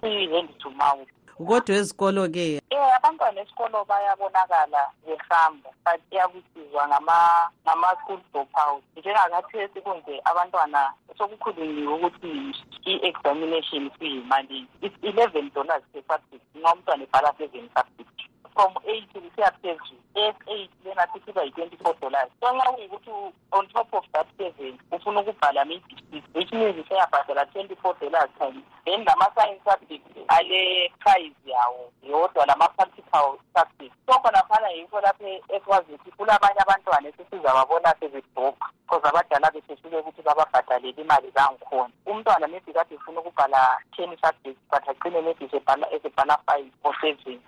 kuyi-hand 0.00 0.50
to 0.58 0.70
mouth 0.70 1.08
kodwa 1.36 1.76
ezikolo-ke 1.76 2.62
um 2.70 2.90
abantwana 2.96 3.40
esikolo 3.40 3.84
bayabonakala 3.84 4.82
behamba 5.06 5.70
but 5.84 6.00
iyakusizwa 6.12 6.88
ngama-school 6.88 8.20
dropout. 8.32 8.82
Njengakhathesi 8.96 9.80
kunje 9.80 10.20
abantwana 10.24 10.92
sokukhulunyiwe 11.18 11.92
ukuthi 11.94 12.54
i-examination 12.86 13.90
kuyimali 13.90 14.66
it's 14.82 14.96
eleven 15.02 15.50
dollars 15.54 15.82
per 15.92 16.02
subject 16.08 16.44
nxa 16.54 16.72
umntwana 16.72 17.02
ebhala 17.02 17.34
seven 17.38 17.68
subject 17.74 18.13
from 18.54 18.72
eight 18.86 19.08
kusiya 19.12 19.52
phezulu 19.62 20.00
s 20.14 20.34
eight 20.46 20.70
lena 20.84 21.06
sisiba 21.12 21.42
yi-twenty 21.42 21.76
four 21.76 21.94
dollars. 22.00 22.30
So 22.40 22.52
nxa 22.52 22.72
kuyikuthi 22.72 23.10
on 23.52 23.66
top 23.68 23.94
of 23.94 24.04
that 24.12 24.26
seven 24.38 24.78
ufuna 24.92 25.20
ukubhala 25.20 25.64
six 26.10 26.22
which 26.34 26.52
means 26.52 26.76
useyabhadala 26.76 27.46
twenty 27.52 27.74
four 27.82 27.94
dollars 28.00 28.30
times 28.38 28.62
then 28.86 29.04
lama-science 29.04 29.60
subject 29.64 30.06
ale 30.28 30.90
price 31.00 31.34
yawo 31.46 31.90
yodwa 32.02 32.46
lama-practical 32.46 33.38
subject. 33.56 33.94
So 34.06 34.18
khonaphana 34.18 34.68
yikho 34.70 35.00
lapho 35.00 35.40
ekwazi 35.48 35.92
ukuthi 35.92 36.10
kulabanye 36.10 36.60
abantwana 36.60 37.08
esesizababona 37.08 37.94
sebedobha 38.00 38.66
because 38.82 39.08
abadala 39.08 39.50
besesuke 39.50 39.96
ukuthi 39.96 40.22
bababhadalele 40.22 41.02
imali 41.02 41.30
zangikhona 41.30 41.90
umntwana 42.06 42.48
maybe 42.48 42.72
kade 42.72 42.94
ufuna 42.94 43.20
ukubhala 43.20 43.78
ten 43.96 44.16
subjects 44.22 44.62
but 44.70 44.88
agcine 44.88 45.20
maybe 45.22 45.44
esebhala 45.44 46.38
five 46.46 46.70
or 46.84 46.94
seven 47.00 47.40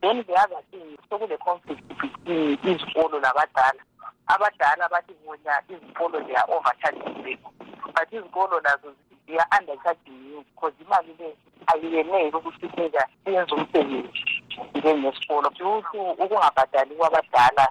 then 0.00 0.24
the 0.26 0.34
other 0.34 0.62
thing 0.70 0.96
sokule 1.10 1.38
conflict 1.38 1.82
between 1.88 2.58
izikolo 2.62 3.20
labadala 3.20 3.82
abadala 4.26 4.88
bathi 4.88 5.14
bona 5.24 5.62
izikolo 5.68 6.20
they 6.26 6.36
are 6.36 6.48
overcharging 6.48 7.38
but 7.94 8.12
izikolo 8.12 8.60
nazo 8.60 8.94
they 9.26 9.38
are 9.38 9.48
undercharging 9.58 10.30
you 10.30 10.44
because 10.54 10.74
imali 10.80 11.14
le 11.18 11.36
ayiyeneli 11.66 12.36
ukuthi 12.36 12.66
inika 12.66 13.08
iyenze 13.26 13.54
umsebenzi 13.54 14.42
njengesikolo. 14.74 15.50
Futhi 15.50 15.98
ukungabhadali 15.98 16.94
kwabadala 16.94 17.68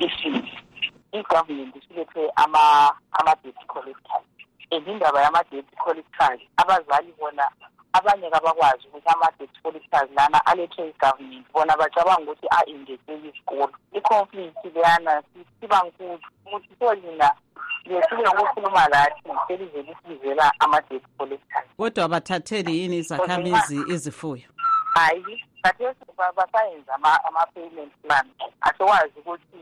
ifees 0.00 0.44
i-government 1.12 1.76
isilethe 1.76 2.30
ama-debt 2.36 3.66
collectors 3.66 4.26
and 4.70 4.88
indaba 4.88 5.22
yama-debt 5.22 5.66
collectors 5.76 6.40
abazali 6.56 7.14
bona 7.18 7.48
abanye 7.94 8.30
kabakwazi 8.30 8.86
ukuthi 8.88 9.08
ama-debt 9.08 9.62
collectors 9.62 10.10
lana 10.16 10.46
alethwe 10.46 10.88
i-government 10.88 11.46
bona 11.52 11.76
bacabanga 11.76 12.22
ukuthi 12.22 12.46
a-ingezele 12.50 13.28
isikolo. 13.28 13.72
I-conflict 13.92 14.64
leyana 14.74 15.22
siba 15.60 15.82
nkulu. 15.86 16.20
Ukuthi 16.46 16.68
so 16.78 16.94
lina 16.94 17.34
lesuke 17.84 18.22
ngokukhuluma 18.22 18.88
lathi 18.88 19.22
selivele 19.46 19.92
isibizela 19.92 20.52
ama-debt 20.58 21.02
collectors 21.18 21.66
kodwa 21.76 22.08
bathatheli 22.08 22.78
yini 22.78 22.96
izakhamizi 22.96 23.76
izifuyo? 23.88 24.48
Hayi 24.94 25.44
kathesi 25.62 26.04
basayenza 26.36 26.94
ama-payment 27.24 27.92
plan. 28.02 28.26
Asewazi 28.60 29.18
ukuthi 29.18 29.58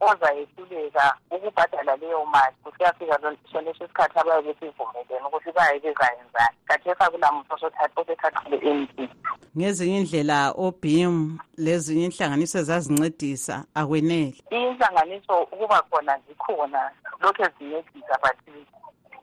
ozayehluleka 0.00 1.16
ukubhadala 1.30 1.96
leyo 1.96 2.26
mali 2.26 2.56
kusiyafika 2.64 3.18
soneso 3.52 3.84
isikhathi 3.84 4.18
abaye 4.18 4.42
besivumelene 4.42 5.26
ukuthi 5.26 5.52
baye 5.52 5.80
bezayenzani. 5.80 6.56
Kathesi 6.66 7.02
akulamuntu 7.02 7.54
osethathile 7.54 8.56
emntini 8.70 9.08
ngezinye 9.56 9.98
indlela 9.98 10.50
obim 10.56 11.38
lezinye 11.56 12.04
inhlanganiso 12.06 12.58
ezazincedisa 12.58 13.64
akwenele. 13.74 14.34
Inhlanganiso 14.50 15.42
ukuba 15.52 15.82
khona 15.88 16.18
zikhona 16.26 16.90
lokhu 17.22 17.42
ezincedisa 17.46 18.14
but 18.22 18.38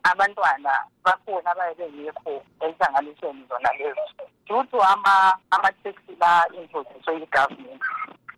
abantwana 0.02 0.72
bakhona 1.04 1.50
abaye 1.50 1.74
bengekho 1.74 2.42
enhlanganisweni 2.60 3.44
zona 3.48 3.70
lezo. 3.78 4.00
Due 4.46 4.64
to 4.70 4.78
ama-taxi 4.82 6.12
la 6.20 6.48
imposiswe 6.56 7.12
yi-government 7.20 7.82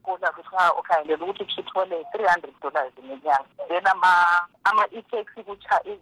kula 0.05 0.33
kuthiwa 0.33 0.79
ukhangelela 0.79 1.25
ukuthi 1.25 1.45
kuthithole 1.45 2.05
three 2.13 2.27
hundred 2.27 2.55
dollars 2.63 2.93
ngenyanga 3.05 3.65
then 3.69 3.87
ama-e-taxi 4.65 5.41
ikuchaye 5.41 5.99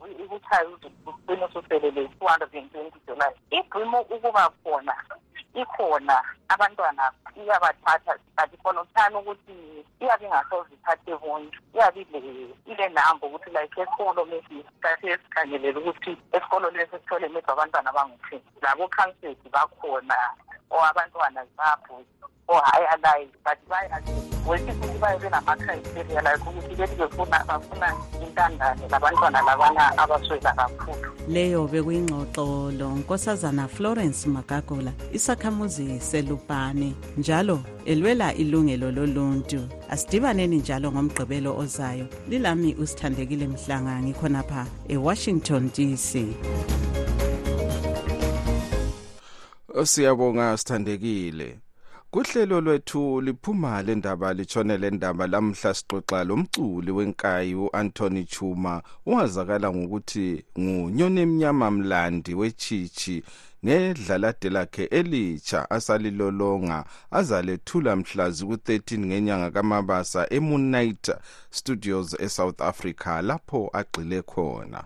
ugcine 1.07 1.45
ususelele 1.45 2.09
two 2.19 2.27
hundred 2.27 2.55
and 2.55 2.71
twenty 2.73 3.01
dollars. 3.07 3.35
Ibhimo 3.51 4.01
ukuba 4.01 4.51
khona 4.65 4.95
ikhona 5.55 6.23
abantwana 6.49 7.13
iyabathatha 7.37 8.17
but 8.37 8.51
khona 8.63 8.81
uthana 8.81 9.19
ukuthi 9.19 9.85
iyabe 10.01 10.27
ingasoze 10.27 10.75
ithathe 10.75 11.17
bonke 11.17 11.59
iyabe 11.75 12.07
ile 12.67 12.89
nambo 12.89 13.27
ukuthi 13.27 13.51
like 13.51 13.81
esikolo 13.81 14.25
maybe 14.25 14.65
kathi 14.81 15.07
esikhangelela 15.07 15.79
ukuthi 15.81 16.17
esikolo 16.33 16.71
lesi 16.71 16.97
sithole 16.99 17.29
maybe 17.29 17.53
abantwana 17.53 17.91
abangu-ten 17.91 18.41
labo-councils 18.63 19.39
bakhona 19.53 20.17
or 20.71 20.85
abantwana 20.91 21.47
zabo 21.57 22.03
or-higher 22.49 22.99
life 23.03 23.31
but 23.45 23.59
wethi 24.47 24.73
futhi 24.73 24.99
baye 24.99 25.19
benama-criteria 25.19 26.21
like 26.23 26.43
ukuthi 26.49 26.75
bethi 26.75 26.97
befuna 26.97 27.45
bafuna 27.45 27.97
intandane 28.23 28.89
labantwana 28.91 29.43
labana 29.43 29.99
abaswela 29.99 30.53
kakhulu 30.53 31.13
leyo 31.29 31.67
bekuyingxoxo 31.67 32.71
lo 32.79 32.91
nkosazana 32.91 33.69
florence 33.69 34.29
magagula 34.29 34.93
isakhamuzi 35.13 36.01
selupane 36.01 36.95
njalo 37.17 37.61
elwela 37.85 38.35
ilungelo 38.35 38.91
loluntu. 38.91 39.69
Asidibaneni 39.91 40.57
njalo 40.57 40.93
ngomgqibelo 40.93 41.57
ozayo. 41.59 42.07
Lilami 42.29 42.75
usithandekile 42.75 43.47
mhlanga 43.47 44.03
ngikhonapha 44.03 44.67
ewashington 44.89 45.71
dc 45.71 46.27
siyabonga 49.85 50.57
sithandekile. 50.57 51.59
Kuhlelo 52.13 52.61
lwethu 52.61 53.21
liphuma 53.21 53.83
le 53.83 53.95
ndaba 53.95 54.33
litshone 54.33 54.77
le 54.79 54.91
ndaba 54.91 55.27
lamhla 55.27 55.75
sixoxa 55.75 56.25
lomculi 56.25 56.91
wenkayi 56.91 57.55
u-anthony 57.55 58.25
chuma. 58.25 58.83
Owazakala 59.07 59.73
ngokuthi 59.73 60.45
ngunyoni 60.59 61.21
emnyama 61.21 61.71
mlandi 61.71 62.35
wechichi 62.35 63.23
ngedlalade 63.65 64.51
lakhe 64.51 64.85
elitsha 64.85 65.71
asalilolonga 65.71 66.85
azalethula 67.11 67.97
mhlazi 67.97 68.45
ku-13 68.47 68.99
ngenyanga 68.99 69.51
kamabasa 69.51 70.27
emoonnight 70.31 71.11
studios 71.51 72.21
esouth 72.21 72.61
africa 72.61 73.23
lapho 73.23 73.71
agxile 73.73 74.23
khona. 74.23 74.85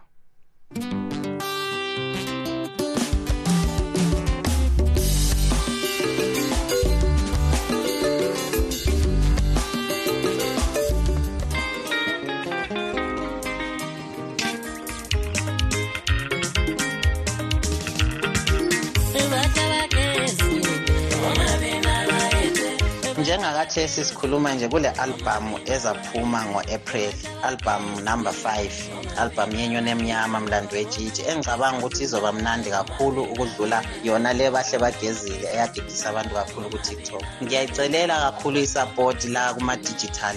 Njengakathesi 23.26 24.04
sikhuluma 24.04 24.54
nje 24.54 24.68
kule 24.68 24.88
albhamu 24.88 25.58
ezaphuma 25.74 26.44
ngo-april 26.44 27.12
albhamu 27.42 28.00
number 28.00 28.32
5 28.32 28.70
albhamu 29.18 29.54
yenyoni 29.60 29.90
emnyama 29.90 30.40
mlando 30.40 30.76
wetshitshi 30.76 31.22
engicabanga 31.30 31.78
ukuthi 31.78 32.02
izoba 32.04 32.32
mnandi 32.32 32.70
kakhulu 32.70 33.22
ukudlula 33.22 33.78
yona 34.04 34.32
le 34.32 34.50
bahle 34.50 34.78
bagezile 34.78 35.46
eyadidisa 35.54 36.08
abantu 36.10 36.34
kakhulu 36.34 36.66
ku-tiktok. 36.70 37.22
Ngiyayicelela 37.42 38.14
kakhulu 38.24 38.58
isapoti 38.58 39.28
la 39.28 39.54
kuma-digital 39.54 40.36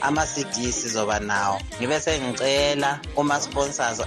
ama-cd 0.00 0.72
sizoba 0.72 1.18
nawo. 1.20 1.58
Ngibe 1.78 2.00
sengicela 2.00 3.00
kuma-sponsors 3.14 3.98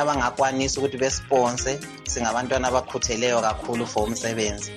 abangakwanisi 0.00 0.78
ukuthi 0.78 0.98
besponse 0.98 1.80
singabantwana 2.04 2.68
abakhutheleyo 2.68 3.40
kakhulu 3.40 3.86
for 3.86 4.04
umsebenzi. 4.04 4.72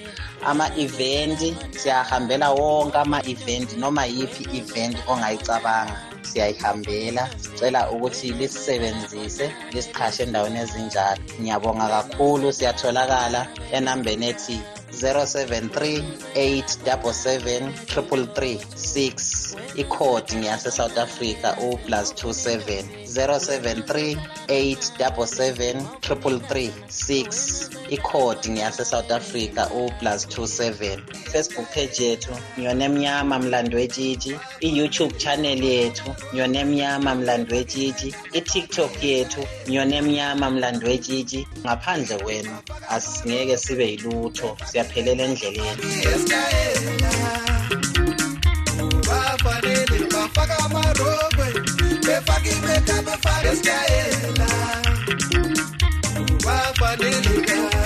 Ama-event 0.45 1.39
siyahambela 1.77 2.51
wonke 2.51 2.97
ama-event 2.97 3.77
noma 3.77 4.05
yiphi 4.05 4.43
event 4.57 4.97
ongayicabanga. 5.07 5.97
Siyayihambela 6.21 7.29
sicela 7.41 7.89
ukuthi 7.91 8.31
lisisebenzise 8.31 9.51
lisiqhashe 9.73 10.23
endaweni 10.23 10.59
ezinjalo. 10.59 11.21
Ngiyabonga 11.41 11.87
kakhulu 11.87 12.53
siyatholakala 12.53 13.47
enambeni 13.71 14.27
ethi 14.29 14.59
073 14.91 16.03
877 16.35 17.71
333 17.85 19.57
ikhodi 19.75 20.35
ngeyase-south 20.35 20.97
africa 20.97 21.55
u-plus 21.61 22.13
27 22.13 22.83
073 23.05 24.17
877 24.47 25.81
333 26.01 27.68
ikhodi 27.89 28.49
ngeyase-south 28.49 29.11
africa 29.11 29.67
u-plus 29.71 30.27
27 30.27 30.99
facebook 31.31 31.67
page 31.73 32.03
yethu 32.03 32.31
ngiyona 32.57 32.85
emnyama 32.85 33.39
mlando 33.39 33.77
wetshitshi 33.77 34.39
i-youtube 34.59 35.13
channel 35.17 35.63
yethu 35.63 36.15
ngiyona 36.33 36.59
emnyama 36.59 37.15
mlando 37.15 37.55
wetshitshi 37.55 38.15
i-tiktok 38.33 39.03
yethu 39.03 39.47
ngiyona 39.67 39.95
emnyama 39.95 40.49
mlando 40.49 40.87
wetshitshi 40.87 41.47
ngaphandle 41.65 42.17
kwenu 42.17 42.55
asingeke 42.89 43.57
sibe 43.57 43.85
yilutho 43.91 44.57
siyaphelela 44.71 45.23
endleleni. 45.23 45.83
Bafanele 49.09 49.99
bafaka 50.13 50.57
amarokwe 50.65 51.47
befaka 52.05 52.49
imeka 52.49 52.95
befaka 53.01 53.47
esitayela 53.51 54.47
bafanele 56.45 57.78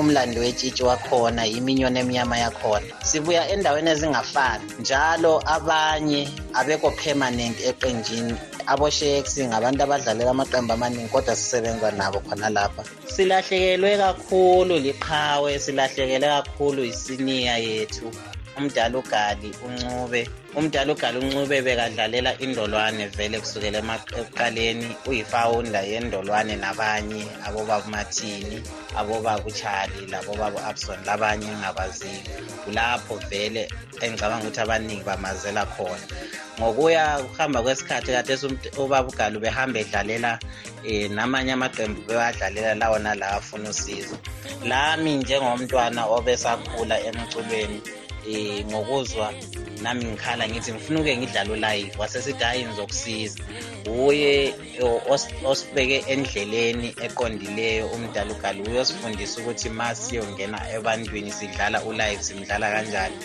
umlando 0.00 0.40
wetshitshi 0.40 0.82
wakhona 0.82 1.44
yimi 1.44 1.72
inyoni 1.72 1.98
emnyama 2.00 2.36
yakhona. 2.38 2.86
Sibuya 3.02 3.48
endaweni 3.52 3.90
ezingafani 3.90 4.64
njalo 4.80 5.42
abanye 5.46 6.28
abekho 6.54 6.90
permanent 6.90 7.56
eqenjini. 7.70 8.34
Abosheks 8.66 9.38
ngabantu 9.48 9.82
abadlalela 9.82 10.30
amaqembu 10.30 10.72
amaningi 10.72 11.08
kodwa 11.12 11.36
sisebenza 11.36 11.90
nabo 11.90 12.20
khona 12.20 12.48
lapha. 12.50 12.82
Silahlekelwe 13.06 13.96
kakhulu 13.96 14.74
liqhawe 14.78 15.58
silahlekelwe 15.58 16.28
kakhulu 16.28 16.84
isiniya 16.84 17.56
yethu. 17.58 18.08
Umdala 18.60 18.98
ugali 18.98 19.50
uncube 19.66 20.28
umdala 20.58 20.92
ugali 20.92 21.18
uncube 21.18 21.56
bekadlalela 21.66 22.30
indolwane 22.44 23.04
vele 23.16 23.40
kusukela 23.40 23.80
ekuqaleni 24.20 24.88
uyifawunda 25.08 25.80
yendolwane 25.90 26.54
nabanye 26.64 27.24
abobaba 27.46 27.86
umathini 27.88 28.56
abobaba 29.00 29.44
uchali 29.50 30.00
labobaba 30.12 30.58
u-abson 30.60 31.00
labanye 31.08 31.46
engingabaziyo 31.48 32.20
kulapho 32.64 33.14
vele 33.30 33.62
engicabanga 34.04 34.44
ukuthi 34.44 34.60
abaningi 34.60 35.04
bamazela 35.08 35.64
khona. 35.72 36.06
Ngokuya 36.58 37.04
kuhamba 37.24 37.62
kwesikhathi 37.62 38.12
kathesi 38.12 38.46
ubaba 38.76 39.08
ugali 39.08 39.36
ubehamba 39.36 39.78
edlalela 39.80 40.38
um 40.84 41.12
namanye 41.16 41.52
amaqembu 41.56 42.00
bewadlalela 42.08 42.74
lawo 42.80 42.98
nalawo 42.98 43.38
afuna 43.38 43.70
usizo. 43.72 44.16
Lami 44.70 45.10
njengomntwana 45.16 46.02
obesakhula 46.16 46.96
emculweni 47.08 47.80
um 48.26 48.70
ngokuzwa 48.70 49.32
nami 49.82 50.04
ngikhala 50.04 50.48
ngithi 50.48 50.72
ngifuna 50.72 51.00
uke 51.00 51.16
ngidlala 51.16 51.52
ulive 51.52 51.92
wasesithi 51.98 52.44
hhayi 52.44 52.64
ngizokusiza 52.64 53.38
uye 54.06 54.54
osibeke 55.44 56.04
endleleni 56.12 56.88
eqondileyo 57.06 57.86
umdala 57.86 58.32
ugali 58.32 58.60
uyosifundisa 58.62 59.40
ukuthi 59.40 59.68
ma 59.68 59.94
siyongena 59.94 60.58
ebantwini 60.76 61.32
sidlala 61.32 61.78
ulive 61.82 62.22
simdlala 62.22 62.66
kanjani. 62.74 63.16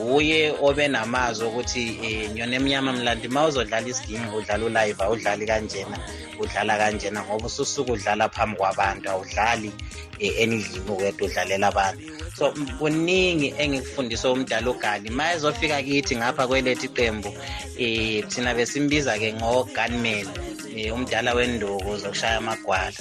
Uye 0.00 0.54
obe 0.62 0.88
namazwi 0.88 1.46
ukuthi 1.46 1.98
um 2.06 2.34
nyona 2.34 2.56
emnyama 2.56 2.92
mlandi 2.92 3.28
ma 3.28 3.46
uzodlala 3.46 3.88
isigimi 3.88 4.28
udlala 4.36 4.64
ulive 4.64 5.02
awudlali 5.04 5.46
kanjena 5.46 5.98
udlala 6.38 6.78
kanjena 6.78 7.22
ngoba 7.22 7.46
ususuke 7.46 7.92
udlala 7.92 8.28
phambi 8.28 8.56
kwabantu 8.56 9.10
awudlali 9.10 9.68
um 9.68 10.32
endlini 10.42 10.90
ukweda 10.90 11.24
udlalela 11.24 11.68
abantu. 11.68 12.02
So 12.38 12.52
kuningi 12.78 13.54
engikufundiswe 13.58 14.30
umdala 14.30 14.70
ugali 14.70 15.10
ma 15.10 15.32
ezofika 15.32 15.82
kithi 15.82 16.16
ngapha 16.16 16.46
kwelethu 16.46 16.86
iqembu 16.86 17.28
um 17.28 18.22
thina 18.28 18.54
besimbiza-ke 18.54 19.32
ngo-gunman 19.32 20.55
um 20.76 20.92
umdala 20.92 21.34
wenduku 21.34 21.96
zokushaya 21.96 22.38
amagwala. 22.38 23.00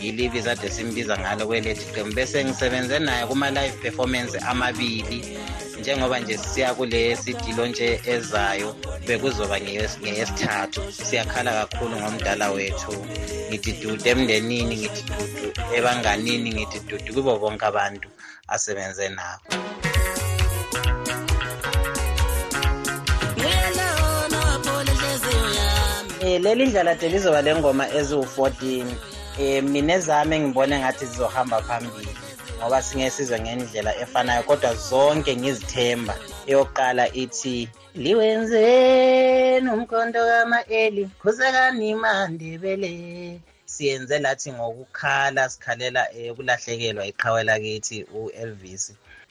Yilo 0.00 0.24
ibiza 0.24 0.52
ade 0.52 0.70
simbiza 0.70 1.18
ngalo 1.18 1.46
kwelethu 1.46 1.84
iqembu 1.90 2.14
bese 2.14 2.44
ngisebenze 2.44 2.98
naye 2.98 3.26
kuma-live 3.26 3.76
performance 3.82 4.38
amabili. 4.38 5.38
Njengoba 5.80 6.18
nje 6.18 6.38
siya 6.38 6.74
kule 6.74 7.16
sidilo 7.16 7.66
nje 7.66 8.00
ezayo 8.06 8.76
bekuzoba 9.06 9.60
ngeyesithathu 9.60 10.80
siyakhala 10.92 11.52
kakhulu 11.52 11.96
ngomdala 12.00 12.50
wethu. 12.50 13.06
Ngithi 13.48 13.72
dudu 13.72 14.08
emndenini 14.08 14.76
ngithi 14.76 15.02
dudu 15.02 15.48
ebanganini 15.76 16.50
ngithi 16.54 16.78
dudu 16.88 17.14
kubo 17.14 17.38
bonke 17.38 17.66
abantu 17.66 18.08
asebenze 18.48 19.08
nabo. 19.08 19.83
Um 26.24 26.42
leli 26.42 26.66
ndlela 26.66 26.94
de 26.94 27.08
lizoba 27.08 27.42
le 27.42 27.54
ngoma 27.54 27.84
eziwu-14 27.98 28.86
um 29.38 29.64
mina 29.72 29.92
ezami 29.94 30.36
engibone 30.36 30.78
ngathi 30.78 31.06
zizohamba 31.06 31.62
phambili 31.62 32.12
ngoba 32.58 32.82
singesizwe 32.82 33.40
ngendlela 33.40 33.92
efanayo 34.02 34.42
kodwa 34.48 34.74
zonke 34.74 35.36
ngizithemba. 35.36 36.14
Eyokuqala 36.46 37.04
ithi 37.22 37.68
liwenzeni 38.02 39.68
umkhonto 39.76 40.20
kama-eli 40.30 41.02
khuzekani 41.20 41.94
mandebele 42.02 42.92
siyenze 43.72 44.18
lathi 44.18 44.52
ngokukhala 44.52 45.42
sikhalela 45.52 46.02
ukulahlekelwa 46.32 47.04
iqhawe 47.10 47.40
lakithi 47.48 47.98
u-elvis. 48.18 48.84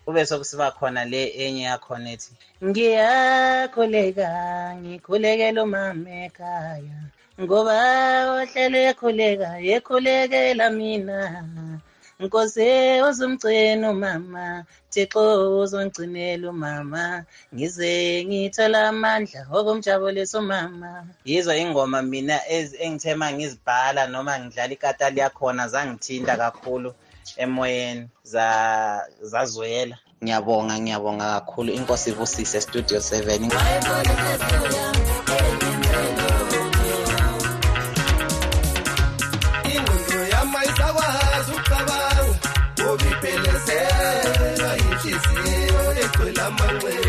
Kube 0.06 0.26
sokusiba 0.26 0.68
khona 0.78 1.02
le 1.12 1.22
enye 1.44 1.64
yakhona 1.72 2.08
ethi 2.16 2.32
ngiyakhuleka 2.68 4.28
ngikhulekela 4.82 5.60
umama 5.68 6.10
ekhaya 6.26 6.98
ngoba 7.42 7.76
ohlelo 8.38 8.78
ekhuleka 8.90 9.50
ekhulekela 9.76 10.66
mina. 10.80 11.20
Nkosi 12.22 13.02
uzumgcina 13.10 13.86
umama 13.92 14.44
thixo 14.94 15.24
uzongcinela 15.64 16.46
umama 16.54 17.04
ngize 17.54 17.92
ngithola 18.28 18.80
amandla 18.92 19.42
okumjabulisa 19.58 20.36
umama. 20.44 20.90
Yizo 21.26 21.52
ingoma 21.64 22.00
mina 22.12 22.38
engithema 22.86 23.28
ngizibhala 23.34 24.02
noma 24.14 24.34
ngidlala 24.40 24.74
ikatali 24.78 25.20
yakhona 25.24 25.64
zangithinta 25.74 26.34
kakhulu. 26.42 26.90
Emoyeni 27.38 28.10
zazwela. 29.22 29.98
Ngiyabonga 30.24 30.80
ngiyabonga 30.80 31.26
kakhulu. 31.34 31.70
Inkosi 31.74 32.10
ibusise 32.10 32.62
studio 32.62 33.00
7 33.00 33.44
ingqondo 39.74 40.20
yama 40.34 40.60
isakwazi 40.70 41.52
ukucabanga. 41.52 42.50
Obiphelezelwa 42.90 44.72
yinhliziyo 44.82 45.82
egcwele 46.04 46.42
amanxeba 46.48 47.03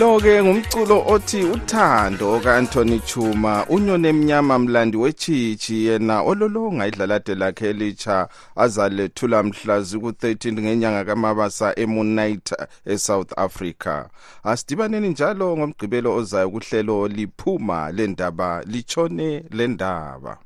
lo-ke 0.00 0.42
ngumculo 0.42 1.04
othi 1.06 1.44
uthando 1.44 2.40
ka-anthony 2.40 3.00
chuma 3.00 3.66
unyoni 3.68 4.08
emnyama 4.08 4.58
mlandi 4.58 4.96
wechiji 4.96 5.86
yena 5.86 6.22
ololonga 6.22 6.86
idlalade 6.86 7.34
lakhe 7.34 7.70
elitsha 7.70 8.28
azalethula 8.56 9.42
mhla 9.42 9.80
ziku-13 9.80 10.52
ngenyanga 10.52 11.04
kamabasa 11.04 11.78
emunite 11.78 12.56
esouth 12.86 13.32
africa. 13.38 14.04
Asidibaneni 14.44 15.08
njalo 15.08 15.56
ngomgqibelo 15.56 16.16
ozayo 16.16 16.50
kuhlelo 16.50 17.08
liphuma 17.08 17.92
lendaba 17.92 18.62
litshone 18.66 19.44
lendaba. 19.50 20.38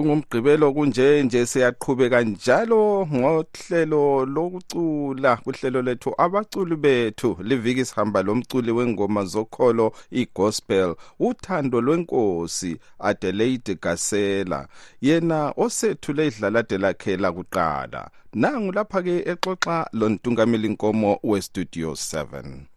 Kungumgqibelo 0.00 0.72
kunje 0.72 1.22
nje 1.22 1.46
siyaqhubeka 1.46 2.22
njalo 2.22 3.06
ngohlelo 3.14 4.26
lokucula 4.34 5.36
kuhlelo 5.36 5.82
lethu 5.82 6.10
abaculi 6.24 6.76
bethu 6.76 7.36
liviki 7.48 7.84
sihamba 7.84 8.22
lomculi 8.22 8.70
wengoma 8.72 9.24
zokholo 9.24 9.92
igospel 10.10 10.94
uthando 11.18 11.80
lwenkosi 11.80 12.76
Adelaide 12.98 13.74
Gasela. 13.82 14.68
Yena 15.00 15.52
osethule 15.56 16.26
idlalade 16.26 16.78
lakhe 16.78 17.16
lakuqala. 17.16 18.10
Nangu 18.34 18.72
lapha 18.72 19.02
ke 19.02 19.14
exoxa 19.30 19.86
lontungameli 19.92 20.66
inkomo 20.68 21.18
we 21.22 21.40
studio 21.42 21.90
7 21.92 22.69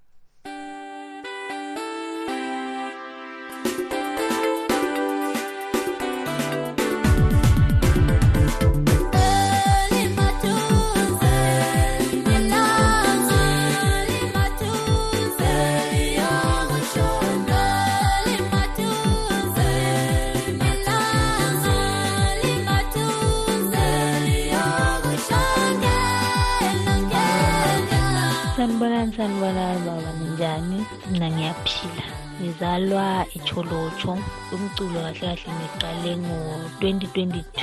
sanibonani 28.64 29.12
sanibonani 29.12 29.80
baba 29.86 30.12
ninjani? 30.20 30.80
Mina 31.12 31.28
ngiyaphila. 31.30 32.06
Ngizalwa 32.40 33.26
echolotsho 33.36 34.14
umculo 34.56 35.00
kahle 35.04 35.20
kahle 35.20 35.52
ngiqale 35.58 36.12
ngo-2022 36.24 37.60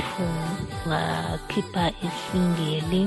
ngakhipha 0.88 1.84
isingeli 2.06 3.02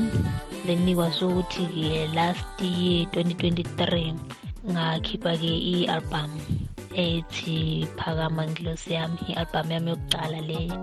lenikwa 0.66 1.08
sokuthi-ke 1.18 2.10
last 2.18 2.58
year 2.62 3.06
2023 3.14 4.18
ngakhipha-ke 4.74 5.54
i-album 5.74 6.32
ethi 6.98 7.86
phakama 7.98 8.44
ngilosi 8.50 8.98
yami 8.98 9.18
i-album 9.30 9.68
yami 9.72 9.90
yokuqala 9.94 10.40
leyo 10.50 10.78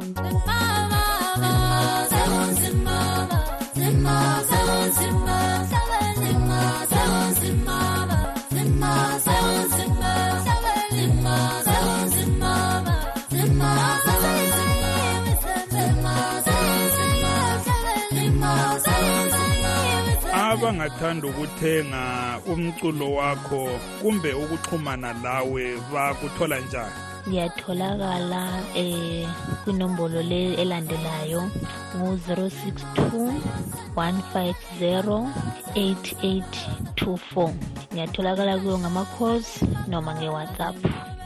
abangathanda 20.80 21.28
ukuthenga 21.28 22.40
umculo 22.46 23.12
wakho 23.14 23.68
kumbe 24.00 24.32
ukuxhumana 24.32 25.12
lawe 25.22 25.76
bakuthola 25.92 26.60
njani? 26.60 26.92
Ngiyatholakala 27.28 28.62
eh 28.74 29.28
kwinombolo 29.64 30.22
le 30.22 30.54
elandelayo 30.54 31.50
ngu-062 31.96 33.32
150 33.94 35.28
8824 35.76 37.52
ngiyatholakala 37.92 38.58
kuyo 38.58 38.78
ngama-calls 38.78 39.62
noma 39.88 40.14
nge-whatsapp 40.14 40.76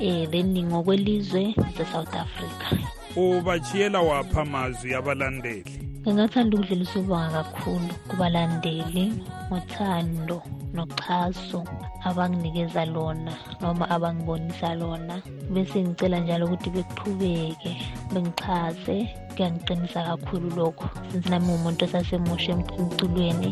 eh 0.01 0.27
then 0.31 0.67
ngokwelizwe 0.67 1.55
se-south 1.77 2.15
africa. 2.15 2.75
Ubachiyela 3.17 4.01
wapha 4.01 4.43
amazwi 4.43 4.95
abalandeli 4.95 5.84
ngingathanda 6.05 6.53
ukudlulisa 6.57 6.97
ubonga 7.01 7.41
kakhulu 7.49 7.93
kubalandeli 8.09 9.05
ngothando 9.49 10.37
noxhaso 10.77 11.61
abanginikeza 12.09 12.85
lona 12.95 13.33
noma 13.61 13.85
abangibonisa 13.95 14.69
lona. 14.81 15.15
Bese 15.53 15.79
ngicela 15.81 16.19
njalo 16.21 16.45
ukuthi 16.47 16.69
beqhubeke 16.77 17.73
bengixhase 18.13 18.97
kuyangiqinisa 19.35 20.01
kakhulu 20.09 20.49
lokho. 20.59 20.87
Since 21.11 21.29
nami 21.31 21.49
umuntu 21.57 21.85
osasemusha 21.85 22.53
emculweni 22.53 23.51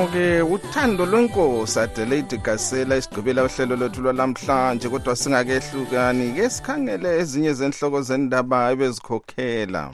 nango-ke 0.00 0.42
uthando 0.42 1.06
lwenkosi 1.06 1.78
adelaide 1.78 2.36
gasela 2.36 2.96
isigqibela 2.96 3.44
uhlelo 3.44 3.76
lwethu 3.76 4.02
lwalamhlanje 4.02 4.88
kodwa 4.88 5.16
singakehlukani. 5.16 6.32
Ke 6.32 6.50
sikhangele 6.50 7.18
ezinye 7.18 7.52
zenhloko 7.52 8.02
zendaba 8.02 8.72
ebezikhokhela. 8.72 9.92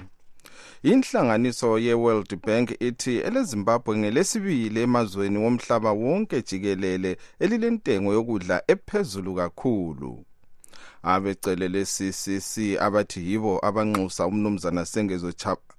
Inhlanganiso 0.82 1.78
ye-world 1.78 2.38
bank 2.46 2.70
ithi 2.80 3.16
elezimbabwe 3.18 3.96
ngelesibili 3.96 4.80
emazweni 4.80 5.38
womhlaba 5.38 5.92
wonke 5.92 6.42
jikelele 6.42 7.16
elilentengo 7.40 8.12
yokudla 8.12 8.62
ephezulu 8.68 9.34
kakhulu. 9.34 10.24
Abecele 11.02 11.68
le-ccc 11.68 12.78
abathi 12.80 13.20
yibo 13.30 13.58
abanxusa 13.66 14.26
umnumzana 14.26 14.84
sengezo 14.84 15.32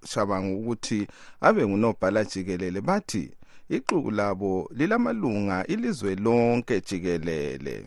shabangu 0.05 0.59
ukuthi 0.59 1.07
abe 1.41 1.67
ngunobhala 1.67 2.23
jikelele 2.23 2.81
bathi 2.81 3.36
ixuku 3.69 4.11
labo 4.11 4.69
lilamalunga 4.75 5.65
ilizwe 5.67 6.15
lonke 6.15 6.81
jikelele. 6.81 7.85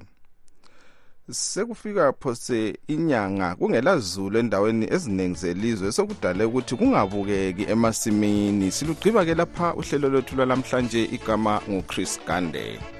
Sekufika 1.31 2.13
phose 2.13 2.79
inyanga 2.89 3.55
kungelazulu 3.55 4.39
endaweni 4.39 4.87
eziningi 4.95 5.39
zelizwe 5.39 5.93
sokudale 5.93 6.45
ukuthi 6.45 6.77
kungabukeki 6.77 7.63
emasimini. 7.63 8.71
Silugqiba 8.71 9.25
ke 9.25 9.35
lapha 9.35 9.75
uhlelo 9.75 10.09
lwethu 10.09 10.37
lwalamhlanje 10.37 11.05
igama 11.05 11.61
nguchris 11.71 12.21
gande. 12.27 13.00